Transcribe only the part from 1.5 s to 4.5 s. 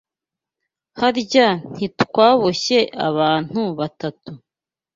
ntitwaboshye abantu batatu